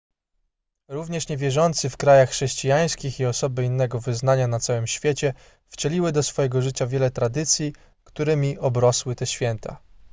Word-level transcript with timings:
również 0.87 1.29
niewierzący 1.29 1.89
w 1.89 1.97
krajach 1.97 2.29
chrześcijańskich 2.29 3.19
i 3.19 3.25
osoby 3.25 3.63
innego 3.63 3.99
wyznania 3.99 4.47
na 4.47 4.59
całym 4.59 4.87
świecie 4.87 5.33
wcieliły 5.69 6.11
do 6.11 6.23
swojego 6.23 6.61
życia 6.61 6.87
wiele 6.87 7.11
tradycji 7.11 7.73
którymi 8.03 8.57
obrosły 8.57 9.15
te 9.15 9.25
święta 9.27 9.79